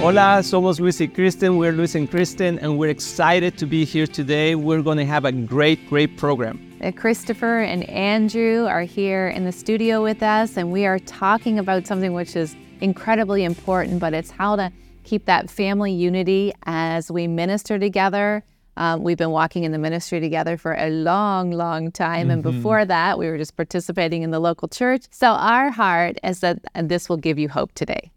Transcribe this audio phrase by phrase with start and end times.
[0.00, 1.58] Hola, somos Luis y Kristen.
[1.58, 4.54] We're Luis and Kristen, and we're excited to be here today.
[4.54, 6.58] We're going to have a great, great program.
[6.82, 11.58] Uh, Christopher and Andrew are here in the studio with us, and we are talking
[11.58, 14.72] about something which is incredibly important, but it's how to
[15.04, 18.42] keep that family unity as we minister together.
[18.78, 22.30] Um, we've been walking in the ministry together for a long, long time.
[22.30, 25.02] And before that, we were just participating in the local church.
[25.10, 28.10] So, our heart is that this will give you hope today.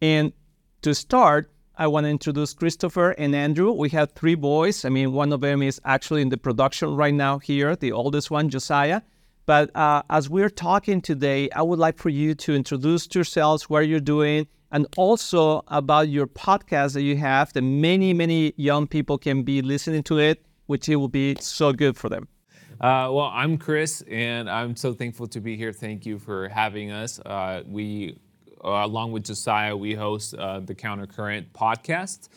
[0.00, 0.32] And
[0.84, 3.72] to start, I want to introduce Christopher and Andrew.
[3.72, 4.84] We have three boys.
[4.84, 8.30] I mean, one of them is actually in the production right now here, the oldest
[8.30, 9.00] one, Josiah.
[9.46, 13.88] But uh, as we're talking today, I would like for you to introduce yourselves, what
[13.88, 19.16] you're doing, and also about your podcast that you have that many, many young people
[19.16, 22.28] can be listening to it, which it will be so good for them.
[22.78, 25.72] Uh, well, I'm Chris, and I'm so thankful to be here.
[25.72, 27.20] Thank you for having us.
[27.20, 28.18] Uh, we,
[28.64, 32.28] along with Josiah, we host uh, the Countercurrent podcast.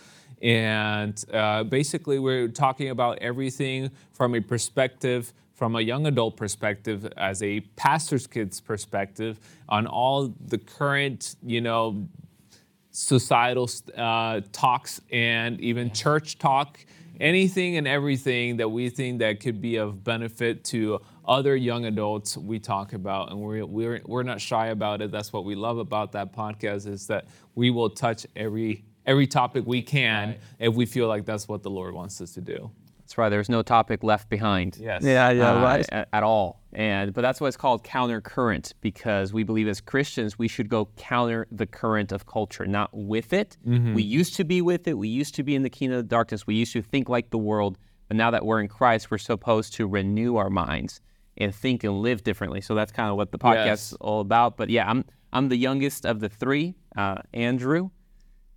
[0.41, 7.11] And uh, basically, we're talking about everything from a perspective, from a young adult perspective,
[7.17, 12.07] as a pastor's kid's perspective, on all the current, you know,
[12.91, 16.79] societal uh, talks and even church talk,
[17.19, 22.37] anything and everything that we think that could be of benefit to other young adults
[22.37, 25.77] we talk about and we're, we're, we're not shy about it that's what we love
[25.77, 27.25] about that podcast is that
[27.55, 31.69] we will touch every every topic we can if we feel like that's what the
[31.69, 33.29] lord wants us to do That's right.
[33.29, 34.77] There's no topic left behind.
[34.79, 35.87] yes Yeah, yeah, uh, right.
[35.93, 36.59] a- At, all.
[36.73, 40.67] And but that's why it's called counter current because we believe as Christians we should
[40.69, 43.55] go counter the current of culture, not with it.
[43.65, 44.97] We used to be with it.
[44.97, 46.45] We used to be in the kingdom of darkness.
[46.45, 47.77] We used to think like the world.
[48.09, 50.99] But now that we're in Christ, we're supposed to renew our minds
[51.37, 52.61] and think and live differently.
[52.61, 53.91] So that's kind of what the podcast Yes.
[53.91, 54.57] is all about.
[54.57, 57.89] But yeah, I'm I'm the youngest of the three, uh, Andrew,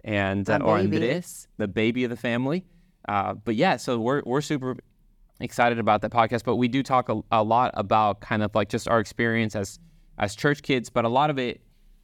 [0.05, 0.79] and The uh, or.
[0.79, 2.65] Andres, the baby of the family.
[3.09, 4.77] Uh, but yeah, so we're we're super
[5.41, 6.45] excited about that podcast.
[6.45, 9.79] But we do talk a, a lot about kind of like just our experience as
[10.19, 10.91] as church kids.
[10.91, 11.61] But a lot of it,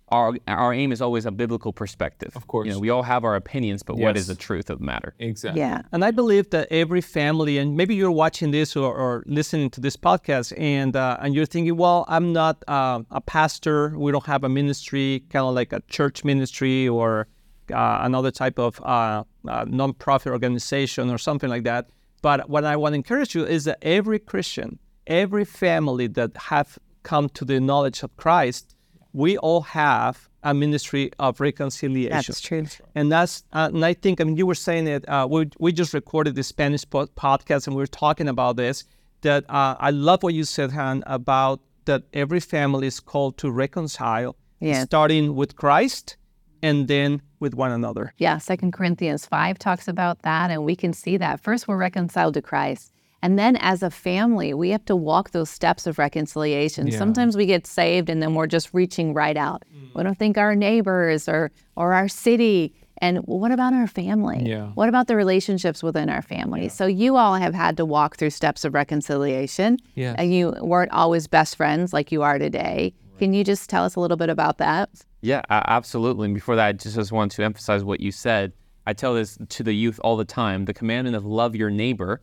[0.09, 2.33] our our aim is always a biblical perspective.
[2.37, 2.67] Of course.
[2.67, 5.15] you know, we all have our opinions, but what is the truth of the matter?
[5.19, 5.83] exactly Yeah.
[5.93, 9.81] And I believe that every family, and maybe you're watching this or, or listening to
[9.81, 13.99] this podcast, and uh, and you're thinking, well, I'm not uh, a pastor.
[13.99, 17.27] We don't have a ministry, kind of like a church ministry or
[17.73, 21.91] uh, another type of uh, uh, nonprofit organization or something like that.
[22.23, 26.79] But what I want to encourage you is that every Christian, every family that have
[27.03, 28.76] come to the knowledge of Christ,
[29.17, 32.11] we all have a ministry of reconciliation.
[32.29, 32.67] That's true.
[32.95, 35.09] And that's, uh, and I think, I mean, you were saying it.
[35.09, 38.85] Uh, we we just recorded the Spanish po- podcast, and we were talking about this.
[39.23, 43.51] That uh, I love what you said, Han, about that every family is called to
[43.51, 44.85] reconcile, Yes.
[44.85, 46.17] starting with Christ,
[46.63, 48.13] and then with one another.
[48.19, 51.41] Yeah, Second Corinthians 5 talks about that, and we can see that.
[51.41, 52.93] First, we're reconciled to Christ.
[53.27, 56.93] And then as a family, we have to walk those steps of reconciliation.
[56.93, 59.65] Sometimes we get saved and then we're just reaching right out.
[59.75, 59.97] Mm.
[59.97, 62.73] We don't think our neighbors or or our city.
[62.99, 64.45] And what about our family?
[64.45, 64.69] Yeah.
[64.75, 66.69] What about the relationships within our family?
[66.69, 69.79] So you all have had to walk through steps of reconciliation.
[69.97, 70.15] Yes.
[70.17, 72.95] And you weren't always best friends like you are today.
[73.19, 74.89] Can you just tell us a little bit about that?
[75.23, 76.27] Yeah, absolutely.
[76.27, 78.53] And before that, I just, just want to emphasize what you said.
[78.87, 80.67] I tell this to the youth all the time.
[80.67, 82.23] The commandment of love your neighbor.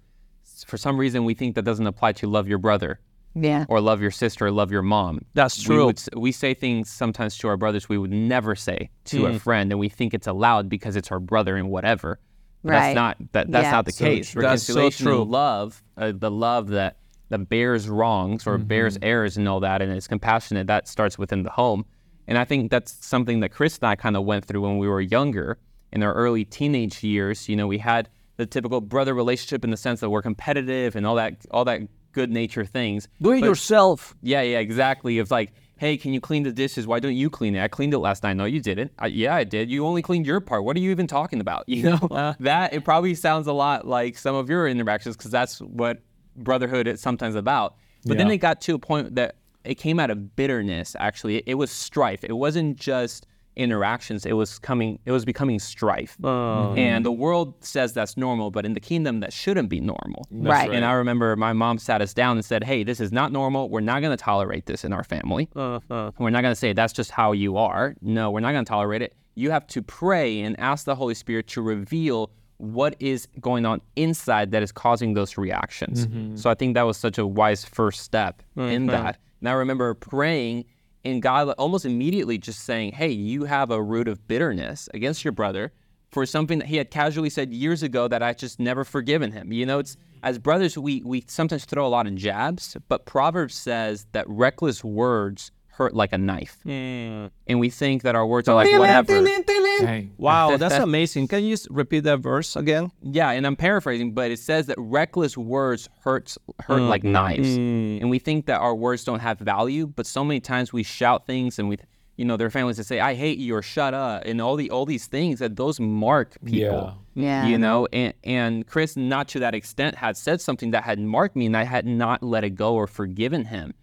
[0.63, 2.99] For some reason, we think that doesn't apply to love your brother
[3.35, 3.65] Yeah.
[3.69, 5.21] or love your sister or love your mom.
[5.33, 5.85] That's We, true.
[5.85, 9.71] would, we say things sometimes to our brothers we would never say to a friend,
[9.71, 12.19] and we think it's allowed because it's our brother and whatever.
[12.63, 12.79] But Right.
[12.79, 13.71] That's not that, that's Yeah.
[13.71, 14.31] not the So case.
[14.31, 14.41] true.
[14.41, 15.23] That's so Reconciliation true.
[15.25, 16.97] love, uh, the love that
[17.29, 20.67] that bears wrongs or bears errors and all that, and is compassionate.
[20.67, 21.83] That starts within the home,
[22.27, 24.87] and I think that's something that Chris and I kind of went through when we
[24.87, 25.57] were younger,
[25.91, 27.49] in our early teenage years.
[27.49, 28.07] You know, we had
[28.37, 31.81] the typical brother relationship in the sense that we're competitive and all that all that
[32.11, 33.07] good nature things.
[33.21, 34.15] Do it But- yourself.
[34.21, 35.17] yeah, yeah, exactly.
[35.19, 36.85] It's like, hey, can you clean the dishes?
[36.87, 37.63] Why don't you clean it?
[37.63, 38.37] I cleaned it last night.
[38.37, 38.91] No, you didn't.
[38.99, 39.69] I, yeah, I did.
[39.69, 40.63] You only cleaned your part.
[40.63, 41.63] What are you even talking about?
[41.73, 42.35] You know, uh-huh.
[42.39, 46.01] that it probably sounds a lot like some of your interactions because that's what
[46.35, 47.75] brotherhood is sometimes about.
[48.05, 50.95] But then it got to a point that it came out of bitterness.
[50.99, 52.23] Actually, it, it was strife.
[52.23, 54.25] It wasn't just interactions.
[54.25, 54.99] It was coming.
[55.05, 56.17] It was becoming strife.
[56.23, 60.27] And the world says that's normal, but in the kingdom, that shouldn't be normal.
[60.31, 60.71] Right.
[60.71, 63.69] And I remember my mom sat us down and said, "Hey, this is not normal.
[63.69, 65.49] We're not going to tolerate this in our family.
[65.55, 66.11] Uh-huh.
[66.17, 67.95] We're not going to say that's just how you are.
[68.01, 69.15] No, we're not going to tolerate it.
[69.35, 73.81] You have to pray and ask the Holy Spirit to reveal what is going on
[73.95, 76.07] inside that is causing those reactions.
[76.39, 79.17] So I think that was such a wise first step in that.
[79.41, 80.65] And I remember praying
[81.05, 85.33] and God almost immediately just saying, "Hey, you have a root of bitterness against your
[85.33, 85.71] brother."
[86.13, 89.51] for something that he had casually said years ago that I just never forgiven him.
[89.51, 93.55] You know, it's as brothers we we sometimes throw a lot of jabs, but Proverbs
[93.55, 97.27] says that reckless words hurt like a knife, Hmm.
[97.47, 99.21] and we think that our words are like whatever.
[99.23, 100.11] Dang.
[100.17, 101.27] Wow, that's amazing.
[101.27, 102.91] Can you just repeat that verse again?
[103.01, 106.37] Yeah, and I'm paraphrasing, but it says that reckless words hurts
[106.67, 106.89] hurt Mm.
[106.89, 109.87] like knives, and we think that our words don't have value.
[109.87, 111.77] But so many times we shout things, and we,
[112.17, 114.55] you know, there are families that say "I hate you" or "Shut up," and all
[114.55, 116.93] the all these things that those mark people.
[117.15, 117.43] Yeah.
[117.43, 117.47] Yeah.
[117.47, 121.35] You know, and and Chris, not to that extent, had said something that had marked
[121.35, 123.73] me, and I had not let it go or forgiven him,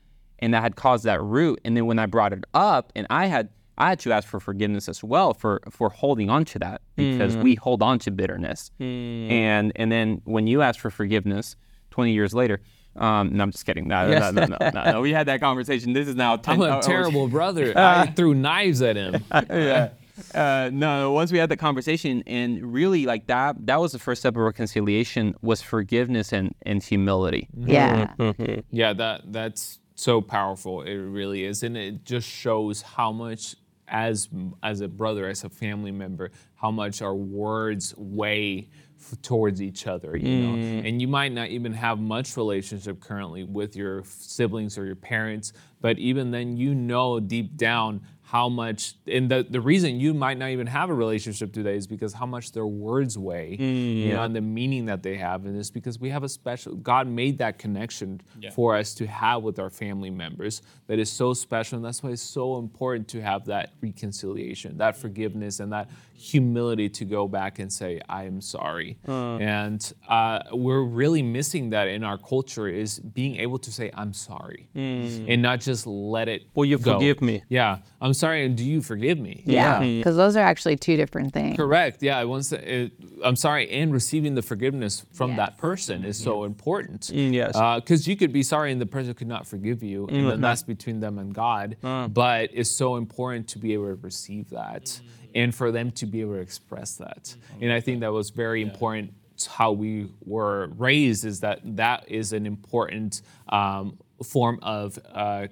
[0.40, 1.60] and that had caused that root.
[1.64, 4.40] And then when I brought it up, and I had I had to ask for
[4.40, 8.70] forgiveness as well for for holding on to that because we hold on to bitterness.
[8.78, 11.56] And and then when you ask for forgiveness,
[11.90, 12.60] twenty years later.
[12.96, 13.86] Um, no, I'm just kidding.
[13.86, 15.00] No, no, no, no, no, no.
[15.00, 15.92] We had that conversation.
[15.92, 16.34] This is now.
[16.36, 17.72] 10, I'm oh, a oh, terrible brother.
[17.78, 19.24] I threw knives at him.
[19.32, 19.90] yeah.
[20.34, 24.22] Uh, no, once we had the conversation, and really like that, that was the first
[24.22, 27.48] step of reconciliation was forgiveness and, and humility.
[27.56, 28.12] Yeah.
[28.70, 30.82] Yeah, that that's so powerful.
[30.82, 33.56] It really is, and it just shows how much,
[33.88, 34.28] as
[34.62, 38.68] as a brother, as a family member, how much our words weigh
[38.98, 40.16] f- towards each other.
[40.16, 40.88] You know, mm.
[40.88, 45.52] and you might not even have much relationship currently with your siblings or your parents,
[45.80, 48.00] but even then, you know deep down
[48.30, 51.88] how much and the, the reason you might not even have a relationship today is
[51.88, 54.12] because how much their words weigh you mm-hmm.
[54.14, 57.08] know and the meaning that they have and it's because we have a special god
[57.08, 58.20] made that connection
[58.54, 62.10] for us to have with our family members that is so special and that's why
[62.10, 67.58] it's so important to have that reconciliation that forgiveness and that humility to go back
[67.58, 68.98] and say i am sorry.
[69.08, 69.38] Uh.
[69.38, 74.12] And uh, we're really missing that in our culture is being able to say i'm
[74.12, 75.24] sorry mm.
[75.26, 76.94] and not just let it Will you go.
[76.94, 77.42] forgive me?
[77.48, 79.42] Yeah, I'm sorry, and do you forgive me?
[79.44, 79.80] Yeah.
[79.80, 81.56] Because those are actually two different things.
[81.56, 82.02] Correct.
[82.02, 82.92] Yeah, once it,
[83.24, 85.38] I'm sorry, and receiving the forgiveness from Yes.
[85.38, 87.02] that person is so important.
[87.12, 87.58] Mm, yes.
[87.80, 90.62] Because you could be sorry and the person could not forgive you, and then that's
[90.62, 91.76] between them and God.
[91.82, 95.00] But it's so important to be able to receive that
[95.34, 97.34] and for them to be able to express that.
[97.60, 99.14] And I think that was very important.
[99.48, 105.46] How we were raised is that that is an important um, form of uh,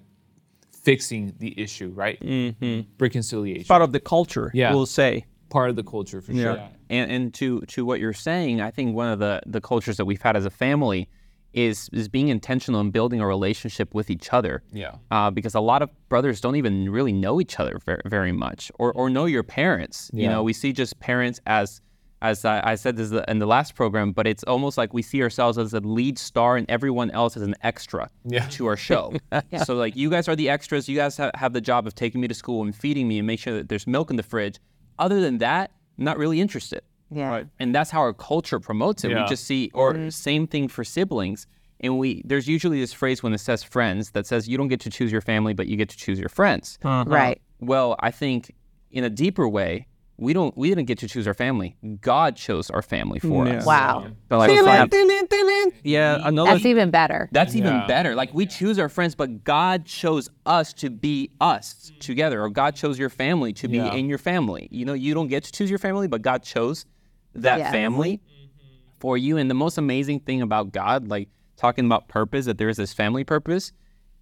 [0.88, 2.18] fixing the issue, right?
[2.20, 2.80] Mm-hmm.
[2.98, 3.66] Reconciliation.
[3.66, 4.72] Part of the culture, Yeah.
[4.74, 5.12] we'll say.
[5.50, 6.58] part of the culture for sure.
[6.90, 10.04] And, and to, to what you're saying, I think one of the, the cultures that
[10.04, 11.08] we've had as a family
[11.54, 14.62] is, is being intentional in building a relationship with each other.
[14.72, 14.94] Yeah.
[15.10, 18.70] Uh, because a lot of brothers don't even really know each other very, very much
[18.78, 20.10] or, or know your parents.
[20.12, 21.80] You know, we see just parents as,
[22.20, 25.22] as I, I said this in the last program, but it's almost like we see
[25.22, 28.46] ourselves as a lead star and everyone else as an extra Yeah.
[28.50, 29.14] to our show.
[29.64, 30.88] So, like, you guys are the extras.
[30.88, 33.26] You guys ha- have the job of taking me to school and feeding me and
[33.26, 34.58] make sure that there's milk in the fridge.
[34.98, 36.82] Other than that, not really interested.
[37.10, 37.44] Yeah.
[37.58, 39.10] And that's how our culture promotes it.
[39.10, 39.22] Yeah.
[39.22, 40.08] We just see, or mm-hmm.
[40.10, 41.46] same thing for siblings.
[41.80, 44.80] And we there's usually this phrase when it says friends that says you don't get
[44.80, 46.78] to choose your family, but you get to choose your friends.
[46.84, 47.04] Uh-huh.
[47.06, 47.40] Right.
[47.60, 48.54] Well, I think
[48.90, 49.86] in a deeper way,
[50.20, 51.76] we don't we didn't get to choose our family.
[52.00, 53.58] God chose our family for Yeah.
[53.58, 53.66] us.
[53.66, 54.08] Wow.
[54.28, 54.92] So, like, like-
[55.84, 57.28] Yeah, another That's even better.
[57.30, 57.86] that's even Yeah.
[57.86, 58.14] better.
[58.16, 62.74] Like we choose our friends, but God chose us to be us together, or God
[62.74, 63.94] chose your family to be Yeah.
[63.94, 64.68] in your family.
[64.72, 66.84] You know, you don't get to choose your family, but God chose
[67.34, 67.70] that Yes.
[67.72, 68.46] family mm-hmm.
[68.98, 69.36] for you.
[69.36, 72.92] And the most amazing thing about God, like talking about purpose, that there is this
[72.92, 73.72] family purpose,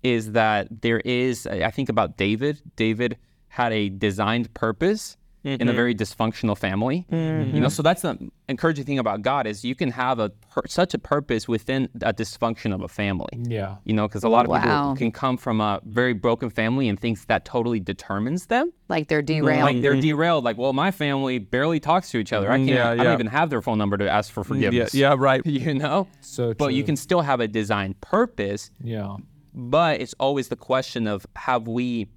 [0.03, 1.47] is that there is.
[1.47, 2.61] I think about David.
[2.77, 3.17] David
[3.49, 5.17] had a designed purpose
[5.47, 5.77] in a mm-hmm.
[5.77, 7.07] very dysfunctional family.
[7.11, 7.55] Mm-hmm.
[7.55, 10.33] You know, so that's the encouraging thing about God is you can have a
[10.67, 13.29] such a purpose within a dysfunction of a family.
[13.43, 13.77] Yeah.
[13.85, 14.61] You know, because a lot of Wow.
[14.61, 18.73] people can come from a very broken family and thinks that totally determines them.
[18.89, 19.45] Like they're mm-hmm.
[19.45, 19.63] derailed.
[19.63, 20.45] Like they're derailed.
[20.45, 22.51] Like, well, my family barely talks to each other.
[22.51, 22.77] I mm, can't.
[22.77, 24.95] Yeah, I don't even have their phone number to ask for mm, forgiveness.
[24.95, 25.45] yeah, yeah right.
[25.57, 26.07] You know.
[26.21, 28.71] So But you can still have a designed purpose.
[28.83, 29.17] Yeah.
[29.55, 32.09] But it's always the question of have we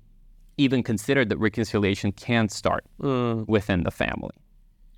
[0.60, 3.48] even considered that reconciliation can start mm.
[3.48, 4.36] within the family?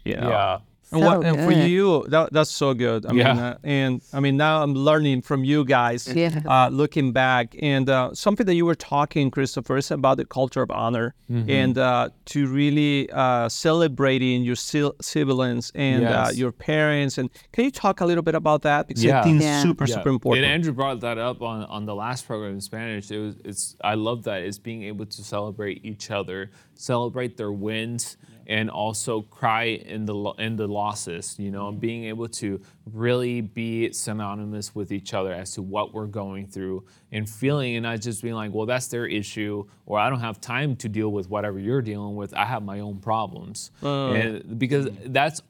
[0.04, 0.30] You know?
[0.30, 0.60] Yeah.
[0.92, 3.06] And, what, So and for you, that, that's so good.
[3.06, 3.46] I mean, Yeah.
[3.48, 6.42] uh, and I mean, now I'm learning from you guys, Yeah.
[6.46, 10.62] uh, looking back, and uh, something that you were talking, Christopher, is about the culture
[10.62, 11.50] of honor Mm-hmm.
[11.50, 16.38] and uh, to really uh, celebrating your sil- siblings and uh, Yes.
[16.38, 17.18] your parents.
[17.18, 18.88] And can you talk a little bit about that?
[18.88, 19.24] Because I Yeah.
[19.24, 19.54] think Yeah.
[19.54, 19.96] it's super, Yeah.
[19.96, 20.44] super important.
[20.44, 23.10] And Andrew brought that up on, on the last program in Spanish.
[23.12, 24.42] It was it's I love that.
[24.44, 28.18] It's being able to celebrate each other, celebrate their wins,
[28.48, 31.36] and also cry in the in the losses.
[31.38, 31.80] You know, mm-hmm.
[31.80, 36.86] being able to really be synonymous with each other as to what we're going through
[37.12, 40.42] and feeling, and not just being like, well, that's their issue, or I don't have
[40.42, 42.34] time to deal with whatever you're dealing with.
[42.34, 44.12] I have my own problems, uh.
[44.12, 45.14] and because mm-hmm.
[45.14, 45.42] that's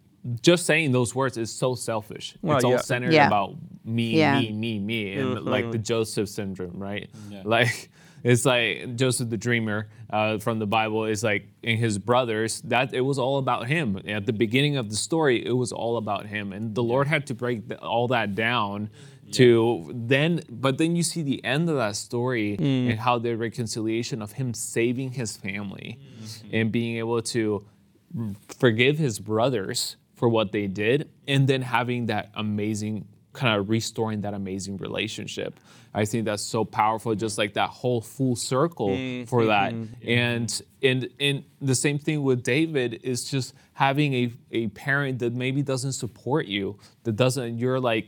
[0.41, 2.35] just saying those words is so selfish.
[2.41, 2.77] Well, it's all yeah.
[2.77, 3.27] centered Yeah.
[3.27, 4.39] about me, Yeah.
[4.39, 5.83] me, me, me, and like the mm-hmm.
[5.83, 7.09] Joseph syndrome, right?
[7.43, 7.89] Like
[8.23, 12.93] it's like Joseph the dreamer uh, from the Bible is like in his brothers that
[12.93, 14.01] it was all about him.
[14.07, 17.27] At the beginning of the story, it was all about him, and the Lord had
[17.27, 18.89] to break the, all that down.
[19.33, 24.21] To then, but then you see the end of that story and how the reconciliation
[24.21, 25.99] of him saving his family
[26.51, 27.65] and being able to
[28.59, 34.21] forgive his brothers for what they did and then having that amazing kind of restoring
[34.21, 35.59] that amazing relationship
[35.93, 38.95] i think that's so powerful just like that whole full circle
[39.25, 39.73] for that
[40.05, 45.33] and and and the same thing with david is just having a, a parent that
[45.33, 48.07] maybe doesn't support you that doesn't you're like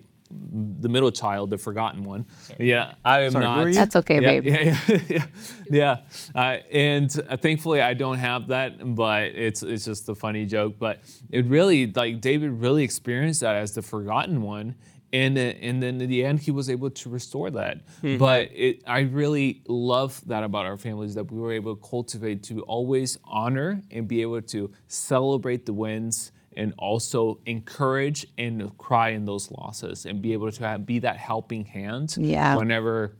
[0.81, 2.25] the middle child the forgotten one
[2.59, 3.73] yeah i am Sorry, not?
[3.73, 4.45] That's okay, yeah, babe.
[4.45, 5.25] Yeah, yeah, yeah.
[5.69, 5.97] yeah.
[6.33, 10.75] Uh, and uh, thankfully, I don't have that, but it's it's just a funny joke.
[10.79, 14.75] But it really, like David, really experienced that as the forgotten one,
[15.13, 17.77] and uh, and then in the end, he was able to restore that.
[18.01, 22.43] But it, I really love that about our families that we were able to cultivate
[22.43, 29.09] to always honor and be able to celebrate the wins and also encourage and cry
[29.09, 32.55] in those losses and be able to have, be that helping hand Yeah.
[32.55, 33.15] whenever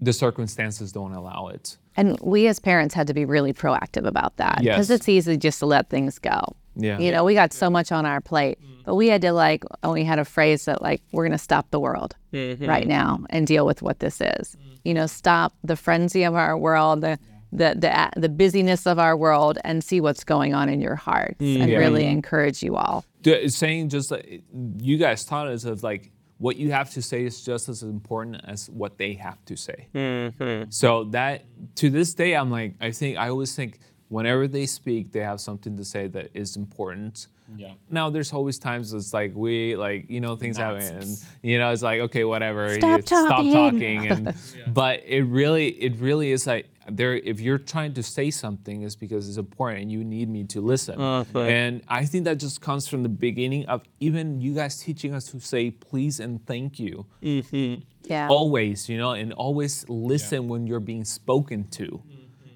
[0.00, 1.76] the circumstances don't allow it.
[1.96, 4.90] And we as parents had to be really proactive about that because Yes.
[4.90, 6.56] it's easy just to let things go.
[6.74, 6.98] Yeah.
[6.98, 9.92] You know, we got so much on our plate, but we had to like, and
[9.92, 12.64] we had a phrase that like, we're going to stop the world mm-hmm.
[12.66, 14.56] right now and deal with what this is.
[14.56, 14.78] Mm.
[14.84, 17.18] You know, stop the frenzy of our world, the,
[17.52, 21.40] the, the, the busyness of our world and see what's going on in your hearts
[21.40, 21.78] mm, and Yeah.
[21.78, 23.04] really encourage you all.
[23.22, 24.42] D- It's saying just like
[24.78, 28.40] you guys taught us of like what you have to say is just as important
[28.44, 29.88] as what they have to say.
[29.94, 30.70] Mm-hmm.
[30.70, 31.44] So that
[31.76, 33.78] to this day, I'm like, I think I always think
[34.14, 37.26] whenever they speak, they have something to say that is important.
[37.56, 37.72] Yeah.
[37.90, 41.10] Now there's always times it's like we like you know things happen and
[41.42, 43.52] you know it's like okay whatever Stop you stop talking.
[43.52, 44.34] talking and
[44.80, 48.96] but it really it really is like there if you're trying to say something it's
[48.96, 51.46] because it's important and you need me to listen Okay.
[51.54, 55.26] and I think that just comes from the beginning of even you guys teaching us
[55.32, 57.82] to say please and thank you mm-hmm.
[58.06, 58.28] Yeah.
[58.28, 62.02] always, you know, and always listen when you're being spoken to,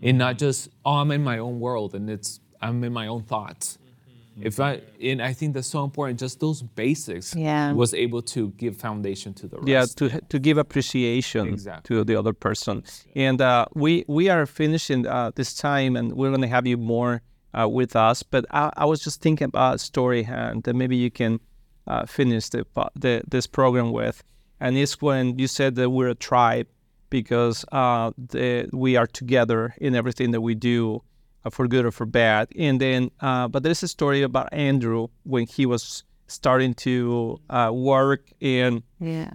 [0.03, 3.23] and not just oh I'm in my own world and it's I'm in my own
[3.23, 3.79] thoughts.
[4.41, 6.21] If I and I think that's so important.
[6.21, 7.73] Just those basics Yeah.
[7.73, 9.69] was able to give foundation to the rest.
[9.69, 11.97] yeah to to give appreciation Exactly.
[11.97, 12.85] to the other person
[13.17, 16.77] and uh, we we are finishing uh, this time and we're going to have you
[16.77, 17.21] more
[17.59, 20.97] uh, with us but I, I was just thinking about a story and that maybe
[20.97, 21.41] you can
[21.89, 24.23] uh, finish the, po- the this program with
[24.61, 26.67] and it's when you said that we're a tribe
[27.11, 31.03] because uh, the, we are together in everything that we do
[31.45, 35.09] uh, for good or for bad and then uh, but there's a story about andrew
[35.25, 39.31] when he was starting to uh, work and Yeah.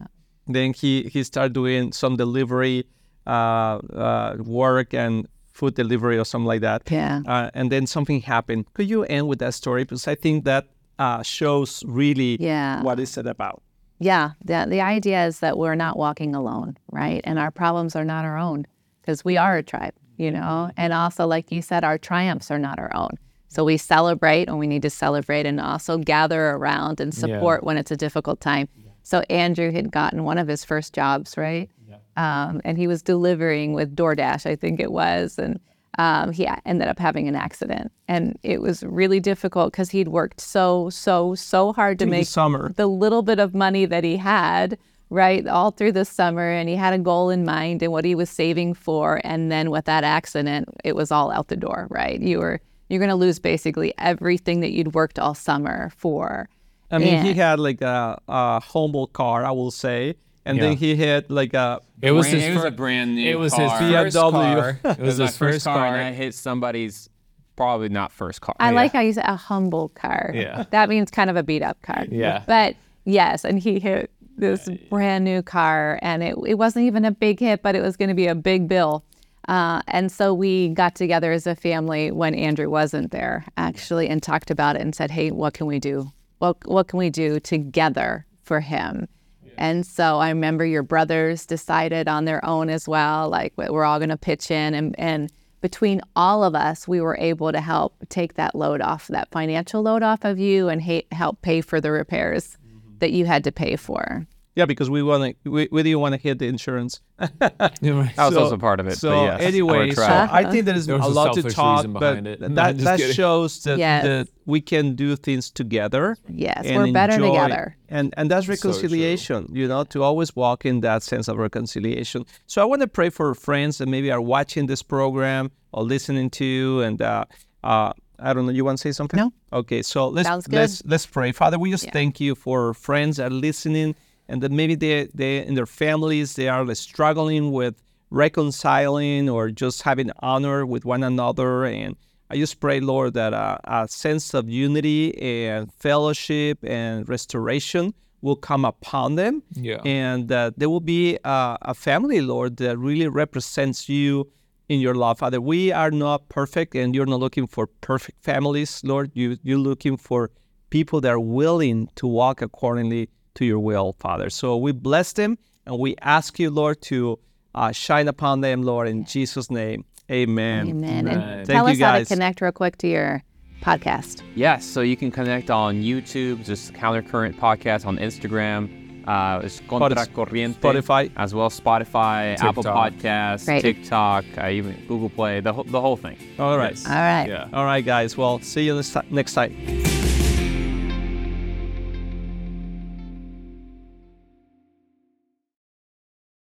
[0.48, 2.86] then he he started doing some delivery
[3.26, 6.82] uh, uh, work and food delivery or something like that.
[6.92, 7.22] Yeah.
[7.26, 8.66] Uh, and then something happened.
[8.74, 9.84] Could you end with that story?
[9.84, 10.66] Because I think that
[11.00, 12.82] uh, shows really Yeah.
[12.84, 13.62] what is it about.
[14.00, 17.22] Yeah, the, the idea is that we're not walking alone, right?
[17.24, 18.66] And our problems are not our own
[19.02, 20.72] because we are a tribe, you know?
[20.78, 23.18] And also, like you said, our triumphs are not our own.
[23.48, 27.78] So we celebrate when we need to celebrate and also gather around and support when
[27.78, 28.68] it's a difficult time.
[29.04, 31.70] So Andrew had gotten one of his first jobs, right?
[32.18, 35.38] Um, and he was delivering with DoorDash, I think it was.
[35.38, 35.60] And
[35.98, 37.92] um, he ended up having an accident.
[38.08, 42.18] And it was really difficult because he'd worked so, so, so hard to Through the
[42.18, 42.74] make summer.
[42.76, 44.78] the little bit of money that he had,
[45.10, 46.50] right, all through the summer.
[46.50, 49.22] And he had a goal in mind and what he was saving for.
[49.24, 52.20] And then with that accident, it was all out the door, right?
[52.20, 52.60] You were,
[52.90, 56.50] you're going to lose basically everything that you'd worked all summer for.
[56.92, 60.96] I mean, he had like a, a humble car, I will say, and then he
[60.96, 63.62] hit like a It was Brand- his it was a brand new It was car.
[63.64, 64.32] his first BMW.
[64.60, 64.70] car.
[64.70, 65.96] It It was was his first car, car.
[65.96, 67.10] and I hit somebody's
[67.56, 68.56] probably not first car.
[68.60, 68.76] I Yeah.
[68.76, 70.32] like how you said a humble car.
[70.34, 70.66] Yeah.
[70.72, 72.06] That means kind of a beat up car.
[72.10, 72.44] Yeah.
[72.48, 77.12] But yes, and he hit this brand new car and it, it wasn't even a
[77.12, 79.04] big hit, but it was going to be a big bill.
[79.48, 84.24] Uh, and so we got together as a family when Andrew wasn't there actually and
[84.24, 86.12] talked about it and said, hey, what can we do?
[86.40, 89.08] What, what can we do together for him?
[89.58, 94.00] And so I remember your brothers decided on their own as well, like we're all
[94.00, 95.32] going to pitch in and, and
[95.64, 99.82] between all of us, we were able to help take that load off, that financial
[99.82, 102.98] load off of you, and ha- help pay for the repairs mm-hmm.
[103.00, 104.28] that you had to pay for.
[104.56, 105.50] Yeah, because we want to.
[105.50, 107.02] We, we didn't want to hit the insurance.
[107.40, 108.98] That was also part of it.
[108.98, 110.04] So but yes, anyway, so.
[110.06, 112.40] I think there is There a a lot to talk, reason but it.
[112.40, 113.16] That I'm that kidding.
[113.16, 114.04] shows that, Yes.
[114.04, 116.18] that we can do things together.
[116.30, 117.76] Yes, and we're better enjoy- together.
[117.90, 118.54] And and that's true.
[118.56, 119.48] reconciliation.
[119.52, 122.26] you know, to always walk in that sense of reconciliation.
[122.48, 126.30] So I want to pray for friends that maybe are watching this program or listening
[126.32, 127.26] to, and uh,
[127.64, 128.52] uh, I don't know.
[128.52, 129.18] You want to say something?
[129.20, 129.32] No.
[129.52, 131.32] Okay, so let's let's let's pray.
[131.32, 131.92] Father, we just Yeah.
[131.92, 133.96] thank you for friends that are listening,
[134.28, 137.82] and that maybe they they in their families they are like, struggling with
[138.14, 141.66] reconciling or just having honor with one another.
[141.66, 141.96] And
[142.30, 148.36] I just pray, Lord, that uh, a sense of unity and fellowship and restoration will
[148.36, 149.44] come upon them.
[149.54, 149.82] Yeah.
[149.84, 154.30] And that there will be uh, a family, Lord, that really represents you
[154.70, 155.42] in your love, Father.
[155.42, 159.12] We are not perfect, and you're not looking for perfect families, Lord.
[159.14, 160.32] You, you're looking for
[160.70, 164.30] people that are willing to walk accordingly to your will, Father.
[164.30, 167.20] So we bless them, and we ask you, Lord, to
[167.56, 169.86] uh, shine upon them, Lord, in Jesus' name.
[170.12, 170.68] Amen.
[170.70, 171.06] Amen.
[171.06, 171.14] Right.
[171.16, 172.08] And Thank tell you, us how to guys.
[172.10, 173.24] connect real quick to your
[173.62, 174.22] podcast.
[174.36, 178.82] Yes, so you can connect on YouTube, just Countercurrent Podcast on Instagram.
[179.08, 180.56] Uh, it's Contracorriente.
[180.60, 181.12] Spotify.
[181.18, 182.94] As well, Spotify, Apple TikTok.
[182.94, 183.62] Podcasts, Great.
[183.62, 186.18] TikTok, uh, even Google Play, the, whole- the whole thing.
[186.40, 186.72] All right.
[186.72, 186.86] Yes.
[186.86, 187.28] All right.
[187.28, 187.50] Yeah.
[187.54, 188.16] All right, guys.
[188.18, 189.93] Well, see you next ti- next time.